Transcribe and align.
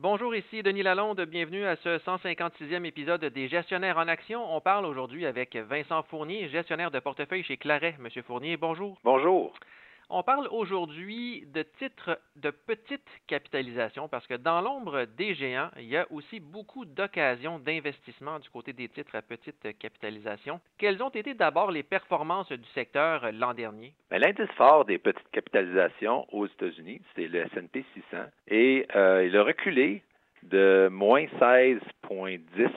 Bonjour, 0.00 0.32
ici 0.32 0.62
Denis 0.62 0.84
Lalonde. 0.84 1.20
Bienvenue 1.22 1.64
à 1.64 1.74
ce 1.74 1.98
156e 1.98 2.84
épisode 2.84 3.24
des 3.24 3.48
Gestionnaires 3.48 3.98
en 3.98 4.06
Action. 4.06 4.54
On 4.54 4.60
parle 4.60 4.86
aujourd'hui 4.86 5.26
avec 5.26 5.56
Vincent 5.56 6.04
Fournier, 6.04 6.48
gestionnaire 6.50 6.92
de 6.92 7.00
portefeuille 7.00 7.42
chez 7.42 7.56
Claret. 7.56 7.96
Monsieur 7.98 8.22
Fournier, 8.22 8.56
bonjour. 8.56 8.96
Bonjour. 9.02 9.52
On 10.10 10.22
parle 10.22 10.48
aujourd'hui 10.50 11.44
de 11.52 11.62
titres 11.62 12.18
de 12.36 12.48
petite 12.50 13.06
capitalisation 13.26 14.08
parce 14.08 14.26
que 14.26 14.32
dans 14.32 14.62
l'ombre 14.62 15.04
des 15.04 15.34
géants, 15.34 15.68
il 15.76 15.84
y 15.84 15.98
a 15.98 16.06
aussi 16.10 16.40
beaucoup 16.40 16.86
d'occasions 16.86 17.58
d'investissement 17.58 18.38
du 18.38 18.48
côté 18.48 18.72
des 18.72 18.88
titres 18.88 19.14
à 19.14 19.20
petite 19.20 19.78
capitalisation. 19.78 20.60
Quelles 20.78 21.02
ont 21.02 21.10
été 21.10 21.34
d'abord 21.34 21.70
les 21.70 21.82
performances 21.82 22.50
du 22.50 22.68
secteur 22.74 23.30
l'an 23.32 23.52
dernier? 23.52 23.92
Ben, 24.10 24.18
l'indice 24.18 24.50
fort 24.56 24.86
des 24.86 24.96
petites 24.96 25.30
capitalisations 25.30 26.26
aux 26.32 26.46
États-Unis, 26.46 27.02
c'est 27.14 27.28
le 27.28 27.40
S&P 27.40 27.84
600 28.10 28.16
et 28.48 28.86
euh, 28.96 29.26
il 29.26 29.36
a 29.36 29.42
reculé 29.42 30.02
de 30.42 30.88
moins 30.90 31.24
16,10 31.38 32.70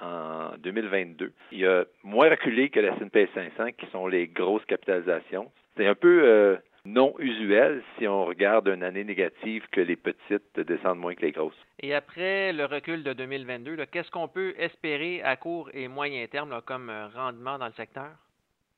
en 0.00 0.50
2022. 0.58 1.32
Il 1.52 1.66
a 1.66 1.84
moins 2.02 2.30
reculé 2.30 2.70
que 2.70 2.80
le 2.80 2.88
S&P 2.88 3.28
500, 3.34 3.72
qui 3.78 3.86
sont 3.86 4.06
les 4.06 4.28
grosses 4.28 4.64
capitalisations. 4.66 5.50
C'est 5.76 5.86
un 5.86 5.94
peu 5.94 6.22
euh, 6.24 6.56
non 6.84 7.14
usuel 7.18 7.82
si 7.96 8.06
on 8.06 8.24
regarde 8.24 8.68
une 8.68 8.82
année 8.82 9.04
négative 9.04 9.64
que 9.70 9.80
les 9.80 9.96
petites 9.96 10.58
descendent 10.58 10.98
moins 10.98 11.14
que 11.14 11.22
les 11.22 11.32
grosses. 11.32 11.58
Et 11.80 11.94
après 11.94 12.52
le 12.52 12.64
recul 12.64 13.02
de 13.02 13.12
2022, 13.12 13.76
qu'est-ce 13.86 14.10
qu'on 14.10 14.28
peut 14.28 14.54
espérer 14.58 15.22
à 15.22 15.36
court 15.36 15.70
et 15.74 15.88
moyen 15.88 16.26
terme 16.26 16.60
comme 16.64 16.90
euh, 16.90 17.08
rendement 17.08 17.58
dans 17.58 17.66
le 17.66 17.72
secteur? 17.72 18.10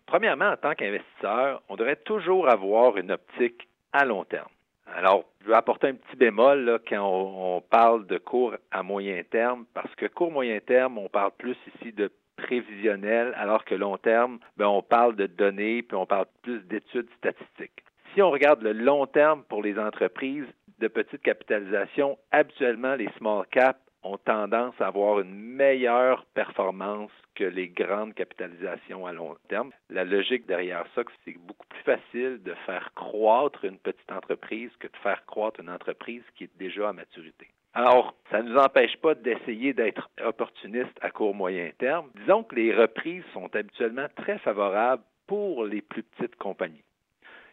Premièrement, 0.06 0.50
en 0.50 0.56
tant 0.56 0.74
qu'investisseur, 0.74 1.62
on 1.68 1.76
devrait 1.76 1.96
toujours 1.96 2.48
avoir 2.48 2.96
une 2.96 3.12
optique 3.12 3.68
à 3.92 4.04
long 4.04 4.24
terme. 4.24 4.48
Alors, 4.96 5.24
je 5.42 5.48
vais 5.48 5.54
apporter 5.54 5.88
un 5.88 5.94
petit 5.94 6.16
bémol 6.16 6.80
quand 6.88 7.02
on, 7.02 7.60
parle 7.60 8.06
de 8.06 8.18
court 8.18 8.54
à 8.70 8.82
moyen 8.82 9.22
terme, 9.30 9.64
parce 9.74 9.94
que 9.94 10.06
court 10.06 10.32
moyen 10.32 10.60
terme, 10.60 10.98
on 10.98 11.08
parle 11.08 11.30
plus 11.38 11.56
ici 11.74 11.92
de 11.92 12.10
prévisionnel, 12.36 13.32
alors 13.36 13.64
que 13.64 13.74
long 13.74 13.96
terme, 13.98 14.38
ben, 14.56 14.66
on 14.66 14.82
parle 14.82 15.14
de 15.16 15.26
données, 15.26 15.82
puis 15.82 15.96
on 15.96 16.06
parle 16.06 16.26
plus 16.42 16.60
d'études 16.66 17.08
statistiques. 17.18 17.84
Si 18.14 18.22
on 18.22 18.30
regarde 18.30 18.62
le 18.62 18.72
long 18.72 19.06
terme 19.06 19.44
pour 19.44 19.62
les 19.62 19.78
entreprises 19.78 20.46
de 20.78 20.88
petite 20.88 21.22
capitalisation, 21.22 22.18
habituellement, 22.32 22.94
les 22.94 23.08
small 23.18 23.46
caps 23.50 23.78
ont 24.02 24.18
tendance 24.18 24.74
à 24.80 24.86
avoir 24.86 25.20
une 25.20 25.34
meilleure 25.34 26.24
performance 26.34 27.10
que 27.34 27.44
les 27.44 27.68
grandes 27.68 28.14
capitalisations 28.14 29.06
à 29.06 29.12
long 29.12 29.36
terme. 29.48 29.70
La 29.88 30.04
logique 30.04 30.46
derrière 30.46 30.84
ça, 30.94 31.02
c'est 31.24 31.38
beaucoup 31.38 31.66
plus 31.68 31.82
facile 31.82 32.42
de 32.42 32.54
faire 32.66 32.92
croître 32.94 33.64
une 33.64 33.78
petite 33.78 34.10
entreprise 34.10 34.70
que 34.78 34.86
de 34.86 34.96
faire 35.02 35.24
croître 35.26 35.60
une 35.60 35.70
entreprise 35.70 36.22
qui 36.36 36.44
est 36.44 36.58
déjà 36.58 36.88
à 36.88 36.92
maturité. 36.92 37.48
Alors, 37.72 38.14
ça 38.30 38.42
ne 38.42 38.50
nous 38.50 38.58
empêche 38.58 38.96
pas 38.96 39.14
d'essayer 39.14 39.72
d'être 39.72 40.10
opportuniste 40.24 40.96
à 41.00 41.10
court 41.10 41.34
moyen 41.34 41.70
terme. 41.78 42.10
Disons 42.16 42.42
que 42.42 42.56
les 42.56 42.74
reprises 42.74 43.22
sont 43.32 43.54
habituellement 43.54 44.08
très 44.16 44.38
favorables 44.38 45.04
pour 45.28 45.64
les 45.64 45.80
plus 45.80 46.02
petites 46.02 46.34
compagnies. 46.36 46.82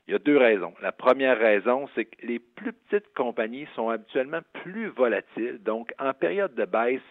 Il 0.08 0.14
y 0.14 0.16
a 0.16 0.20
deux 0.20 0.38
raisons. 0.38 0.74
La 0.82 0.94
première 0.94 1.38
raison, 1.38 1.90
c'est 1.94 2.06
que 2.06 2.26
les 2.26 2.40
plus 2.40 2.72
petites 2.72 3.14
compagnies 3.14 3.68
sont 3.76 3.90
habituellement 3.90 4.40
plus 4.64 4.88
volatiles. 4.88 5.62
Donc, 5.64 5.94
en 6.00 6.14
période 6.14 6.56
de 6.56 6.64
baisse, 6.64 7.02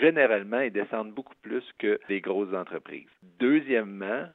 généralement, 0.00 0.58
ils 0.58 0.72
descendent 0.72 1.12
beaucoup 1.12 1.36
plus 1.42 1.64
que 1.78 2.00
les 2.08 2.20
grosses 2.20 2.52
entreprises. 2.52 3.08
Deuxièmement, 3.38 4.26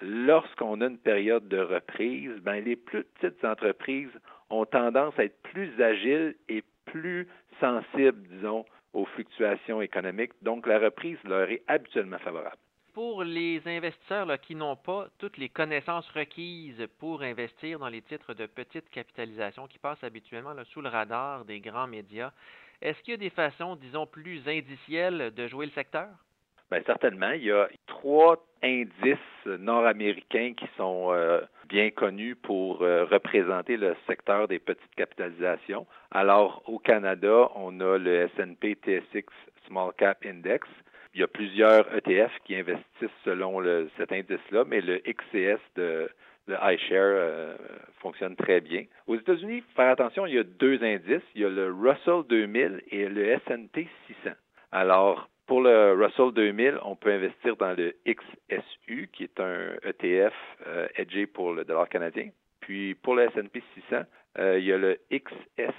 lorsqu'on 0.00 0.80
a 0.82 0.86
une 0.86 0.98
période 0.98 1.48
de 1.48 1.58
reprise, 1.58 2.30
ben, 2.42 2.64
les 2.64 2.76
plus 2.76 3.02
petites 3.02 3.44
entreprises 3.44 4.16
ont 4.50 4.64
tendance 4.64 5.18
à 5.18 5.24
être 5.24 5.42
plus 5.42 5.82
agiles 5.82 6.36
et 6.48 6.62
plus 6.84 7.26
sensibles, 7.58 8.22
disons, 8.28 8.64
aux 8.92 9.04
fluctuations 9.04 9.82
économiques. 9.82 10.32
Donc, 10.42 10.64
la 10.68 10.78
reprise 10.78 11.18
leur 11.24 11.50
est 11.50 11.62
habituellement 11.66 12.18
favorable. 12.18 12.56
Pour 12.98 13.22
les 13.22 13.62
investisseurs 13.64 14.40
qui 14.40 14.56
n'ont 14.56 14.74
pas 14.74 15.06
toutes 15.20 15.36
les 15.36 15.48
connaissances 15.48 16.10
requises 16.10 16.84
pour 16.98 17.22
investir 17.22 17.78
dans 17.78 17.86
les 17.86 18.02
titres 18.02 18.34
de 18.34 18.46
petite 18.46 18.90
capitalisation 18.90 19.68
qui 19.68 19.78
passent 19.78 20.02
habituellement 20.02 20.52
sous 20.64 20.80
le 20.80 20.88
radar 20.88 21.44
des 21.44 21.60
grands 21.60 21.86
médias, 21.86 22.32
est-ce 22.82 23.00
qu'il 23.02 23.12
y 23.12 23.14
a 23.14 23.18
des 23.18 23.30
façons, 23.30 23.76
disons, 23.76 24.04
plus 24.04 24.42
indicielles 24.48 25.32
de 25.32 25.46
jouer 25.46 25.66
le 25.66 25.72
secteur? 25.72 26.08
Bien, 26.72 26.82
certainement. 26.86 27.30
Il 27.30 27.44
y 27.44 27.52
a 27.52 27.68
trois 27.86 28.44
indices 28.64 29.46
nord-américains 29.46 30.54
qui 30.56 30.66
sont 30.76 31.12
euh, 31.12 31.40
bien 31.68 31.90
connus 31.90 32.34
pour 32.34 32.82
euh, 32.82 33.04
représenter 33.04 33.76
le 33.76 33.94
secteur 34.08 34.48
des 34.48 34.58
petites 34.58 34.96
capitalisations. 34.96 35.86
Alors, 36.10 36.64
au 36.66 36.80
Canada, 36.80 37.48
on 37.54 37.78
a 37.78 37.96
le 37.96 38.22
S&P 38.22 38.74
TSX 38.74 39.32
Small 39.68 39.92
Cap 39.96 40.18
Index. 40.26 40.66
Il 41.14 41.20
y 41.20 41.22
a 41.22 41.26
plusieurs 41.26 41.92
ETF 41.94 42.32
qui 42.44 42.54
investissent 42.54 43.08
selon 43.24 43.62
cet 43.96 44.12
indice-là, 44.12 44.64
mais 44.66 44.80
le 44.80 44.98
XCS 44.98 45.60
de 45.76 46.08
le 46.48 46.56
iShare 46.62 47.12
euh, 47.14 47.56
fonctionne 48.00 48.34
très 48.34 48.60
bien. 48.60 48.84
Aux 49.06 49.16
États-Unis, 49.16 49.62
faire 49.76 49.90
attention, 49.90 50.26
il 50.26 50.34
y 50.34 50.38
a 50.38 50.44
deux 50.44 50.82
indices. 50.82 51.22
Il 51.34 51.42
y 51.42 51.44
a 51.44 51.50
le 51.50 51.70
Russell 51.70 52.22
2000 52.28 52.82
et 52.90 53.06
le 53.08 53.28
S&P 53.28 53.86
600. 54.06 54.30
Alors, 54.72 55.28
pour 55.46 55.60
le 55.60 55.92
Russell 55.92 56.32
2000, 56.32 56.78
on 56.82 56.96
peut 56.96 57.12
investir 57.12 57.56
dans 57.56 57.76
le 57.76 57.94
XSU, 58.06 59.08
qui 59.12 59.24
est 59.24 59.40
un 59.40 59.74
ETF 59.84 60.34
euh, 60.66 60.88
edgé 60.96 61.26
pour 61.26 61.52
le 61.52 61.64
dollar 61.64 61.88
canadien. 61.88 62.30
Puis 62.60 62.94
pour 62.94 63.14
le 63.14 63.24
S&P 63.24 63.62
600, 63.74 64.02
euh, 64.38 64.58
il 64.58 64.64
y 64.64 64.72
a 64.72 64.78
le 64.78 64.98
XSMH. 65.12 65.72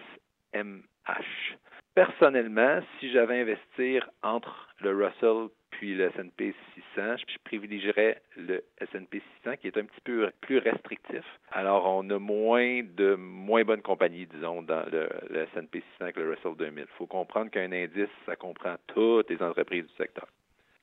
Personnellement, 1.99 2.79
si 2.97 3.11
j'avais 3.11 3.41
investir 3.41 4.09
entre 4.23 4.69
le 4.79 4.95
Russell 4.95 5.49
puis 5.69 5.95
le 5.95 6.05
S&P 6.05 6.55
600, 6.95 7.17
je 7.27 7.37
privilégierais 7.43 8.21
le 8.37 8.63
S&P 8.79 9.21
600 9.43 9.57
qui 9.57 9.67
est 9.67 9.77
un 9.77 9.83
petit 9.83 9.99
peu 10.05 10.31
plus 10.39 10.59
restrictif. 10.59 11.25
Alors, 11.51 11.85
on 11.87 12.09
a 12.09 12.17
moins 12.17 12.83
de 12.83 13.15
moins 13.15 13.65
bonnes 13.65 13.81
compagnies, 13.81 14.27
disons, 14.27 14.61
dans 14.61 14.85
le, 14.89 15.09
S&P 15.53 15.83
600 15.99 16.13
que 16.13 16.21
le 16.21 16.29
Russell 16.29 16.55
2000. 16.57 16.85
Il 16.87 16.97
faut 16.97 17.05
comprendre 17.05 17.51
qu'un 17.51 17.69
indice, 17.73 18.07
ça 18.25 18.37
comprend 18.37 18.75
toutes 18.87 19.29
les 19.29 19.43
entreprises 19.43 19.85
du 19.85 19.93
secteur. 19.97 20.27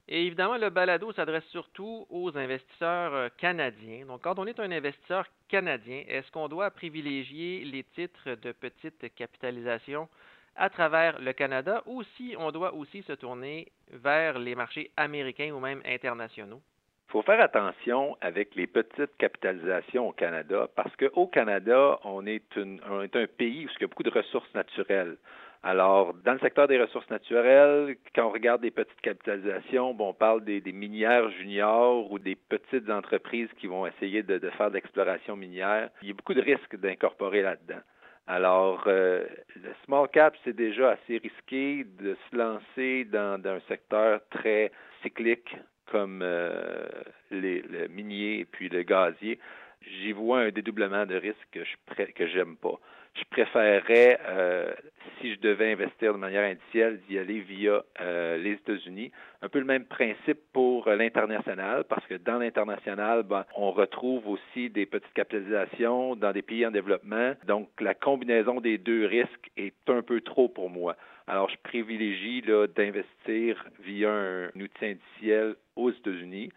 Et 0.08 0.26
évidemment, 0.26 0.58
le 0.58 0.68
balado 0.68 1.12
s'adresse 1.12 1.46
surtout 1.46 2.06
aux 2.10 2.36
investisseurs 2.36 3.14
euh, 3.14 3.28
canadiens. 3.38 4.04
Donc, 4.04 4.20
quand 4.20 4.38
on 4.38 4.46
est 4.46 4.60
un 4.60 4.70
investisseur 4.70 5.24
canadien, 5.48 6.04
est-ce 6.08 6.30
qu'on 6.30 6.48
doit 6.48 6.70
privilégier 6.70 7.64
les 7.64 7.84
titres 7.84 8.34
de 8.34 8.52
petite 8.52 9.14
capitalisation 9.14 10.10
à 10.56 10.70
travers 10.70 11.20
le 11.20 11.32
Canada 11.32 11.82
ou 11.86 12.02
si 12.16 12.34
on 12.38 12.50
doit 12.50 12.74
aussi 12.74 13.02
se 13.02 13.12
tourner 13.12 13.72
vers 13.90 14.38
les 14.38 14.54
marchés 14.54 14.90
américains 14.96 15.52
ou 15.52 15.60
même 15.60 15.82
internationaux? 15.84 16.60
Il 17.08 17.12
faut 17.12 17.22
faire 17.22 17.40
attention 17.40 18.16
avec 18.20 18.54
les 18.56 18.66
petites 18.66 19.16
capitalisations 19.16 20.08
au 20.08 20.12
Canada 20.12 20.68
parce 20.74 20.94
qu'au 20.96 21.28
Canada, 21.28 21.98
on 22.04 22.26
est, 22.26 22.42
on 22.90 23.02
est 23.02 23.16
un 23.16 23.26
pays 23.26 23.66
où 23.66 23.68
il 23.68 23.80
y 23.80 23.84
a 23.84 23.86
beaucoup 23.86 24.02
de 24.02 24.10
ressources 24.10 24.52
naturelles. 24.54 25.16
Alors, 25.62 26.14
dans 26.24 26.34
le 26.34 26.38
secteur 26.40 26.68
des 26.68 26.80
ressources 26.80 27.08
naturelles, 27.10 27.96
quand 28.14 28.26
on 28.26 28.30
regarde 28.30 28.60
des 28.60 28.70
petites 28.70 29.00
capitalisations, 29.00 29.96
on 29.98 30.14
parle 30.14 30.44
des, 30.44 30.60
minières 30.72 31.30
juniors 31.30 32.10
ou 32.10 32.18
des 32.18 32.36
petites 32.36 32.88
entreprises 32.90 33.48
qui 33.58 33.66
vont 33.66 33.86
essayer 33.86 34.22
de, 34.22 34.38
de 34.38 34.50
faire 34.50 34.70
de 34.70 34.74
l'exploration 34.74 35.36
minière. 35.36 35.90
Il 36.02 36.08
y 36.08 36.10
a 36.10 36.14
beaucoup 36.14 36.34
de 36.34 36.42
risques 36.42 36.76
d'incorporer 36.76 37.42
là-dedans. 37.42 37.80
Alors, 38.26 38.84
euh, 38.86 39.24
le 39.54 39.70
small 39.84 40.08
cap, 40.08 40.34
c'est 40.44 40.56
déjà 40.56 40.90
assez 40.90 41.18
risqué 41.18 41.84
de 42.00 42.16
se 42.30 42.36
lancer 42.36 43.04
dans, 43.04 43.40
un 43.44 43.60
secteur 43.68 44.20
très 44.30 44.72
cyclique 45.02 45.56
comme 45.86 46.20
euh, 46.22 46.88
les, 47.30 47.62
le 47.62 47.86
minier 47.88 48.40
et 48.40 48.44
puis 48.44 48.68
le 48.68 48.82
gazier. 48.82 49.38
J'y 49.82 50.10
vois 50.10 50.40
un 50.40 50.50
dédoublement 50.50 51.06
de 51.06 51.14
risque 51.14 51.46
que 51.52 51.62
je 51.62 52.04
que 52.12 52.26
j'aime 52.26 52.56
pas 52.56 52.80
je 53.18 53.24
préférerais, 53.30 54.18
euh, 54.28 54.72
si 55.20 55.34
je 55.34 55.40
devais 55.40 55.72
investir 55.72 56.12
de 56.12 56.18
manière 56.18 56.44
indicielle, 56.44 57.00
d'y 57.08 57.18
aller 57.18 57.40
via 57.40 57.82
euh, 58.00 58.36
les 58.38 58.52
États-Unis. 58.52 59.12
Un 59.42 59.48
peu 59.48 59.58
le 59.58 59.64
même 59.64 59.84
principe 59.84 60.38
pour 60.52 60.88
euh, 60.88 60.96
l'international, 60.96 61.84
parce 61.84 62.04
que 62.06 62.14
dans 62.14 62.38
l'international, 62.38 63.22
ben, 63.22 63.44
on 63.56 63.70
retrouve 63.70 64.26
aussi 64.28 64.70
des 64.70 64.86
petites 64.86 65.12
capitalisations 65.14 66.16
dans 66.16 66.32
des 66.32 66.42
pays 66.42 66.66
en 66.66 66.70
développement. 66.70 67.34
Donc, 67.46 67.68
la 67.80 67.94
combinaison 67.94 68.60
des 68.60 68.78
deux 68.78 69.06
risques 69.06 69.50
est 69.56 69.74
un 69.88 70.02
peu 70.02 70.20
trop 70.20 70.48
pour 70.48 70.70
moi. 70.70 70.96
Alors, 71.26 71.48
je 71.50 71.56
privilégie 71.62 72.42
d'investir 72.76 73.64
via 73.80 74.10
un, 74.10 74.44
un 74.44 74.60
outil 74.60 74.84
indiciel 74.84 75.56
aux 75.74 75.90
États-Unis. 75.90 76.50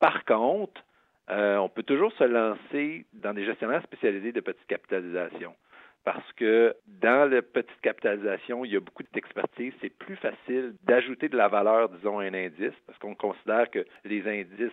Par 0.00 0.24
contre, 0.24 0.82
on 1.28 1.68
peut 1.68 1.82
toujours 1.82 2.12
se 2.12 2.24
lancer 2.24 3.04
dans 3.12 3.34
des 3.34 3.44
gestionnaires 3.44 3.82
spécialisés 3.82 4.32
de 4.32 4.40
petites 4.40 4.66
capitalisations 4.66 5.54
parce 6.04 6.32
que 6.32 6.74
dans 6.86 7.30
la 7.30 7.42
petite 7.42 7.80
capitalisation, 7.82 8.64
il 8.64 8.72
y 8.72 8.76
a 8.76 8.80
beaucoup 8.80 9.02
d'expertise. 9.12 9.72
C'est 9.80 9.90
plus 9.90 10.16
facile 10.16 10.74
d'ajouter 10.84 11.28
de 11.28 11.36
la 11.36 11.48
valeur, 11.48 11.88
disons, 11.90 12.18
à 12.18 12.24
un 12.24 12.34
indice, 12.34 12.74
parce 12.86 12.98
qu'on 12.98 13.14
considère 13.14 13.70
que 13.70 13.84
les 14.04 14.26
indices 14.26 14.72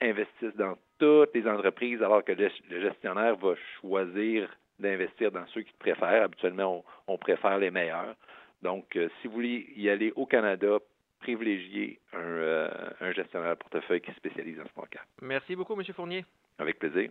investissent 0.00 0.56
dans 0.56 0.76
toutes 0.98 1.34
les 1.34 1.46
entreprises, 1.46 2.02
alors 2.02 2.24
que 2.24 2.32
le 2.32 2.80
gestionnaire 2.80 3.36
va 3.36 3.54
choisir 3.80 4.48
d'investir 4.78 5.30
dans 5.30 5.46
ceux 5.48 5.62
qu'il 5.62 5.76
préfère. 5.76 6.24
Habituellement, 6.24 6.84
on, 7.06 7.18
préfère 7.18 7.58
les 7.58 7.70
meilleurs. 7.70 8.16
Donc, 8.62 8.86
si 8.92 9.28
vous 9.28 9.34
voulez 9.34 9.72
y 9.76 9.88
aller 9.88 10.12
au 10.16 10.26
Canada, 10.26 10.78
privilégiez 11.20 12.00
un, 12.12 12.68
un 13.00 13.12
gestionnaire 13.12 13.56
de 13.56 13.58
portefeuille 13.58 14.00
qui 14.00 14.10
se 14.10 14.16
spécialise 14.16 14.58
en 14.60 14.66
small 14.74 14.88
cap. 14.88 15.06
Merci 15.20 15.54
beaucoup, 15.54 15.74
M. 15.78 15.84
Fournier. 15.94 16.24
Avec 16.58 16.78
plaisir. 16.78 17.10